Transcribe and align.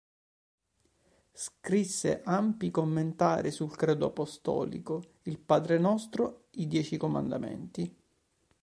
Scrisse 1.31 2.21
ampi 2.23 2.71
commentari 2.71 3.51
sul 3.51 3.75
Credo 3.75 4.07
apostolico, 4.07 5.17
il 5.25 5.37
Padre 5.37 5.77
Nostro, 5.77 6.45
i 6.53 6.65
Dieci 6.65 6.97
Comandamenti. 6.97 7.95